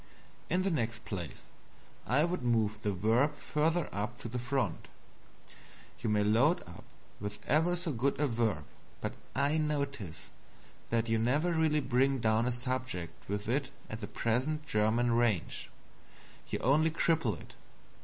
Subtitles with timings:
[0.49, 1.43] In the next place,
[2.07, 4.87] I would move the Verb further up to the front.
[5.99, 6.85] You may load up
[7.19, 8.65] with ever so good a Verb,
[8.99, 10.31] but I notice
[10.89, 15.69] that you never really bring down a subject with it at the present German range
[16.49, 17.53] you only cripple it.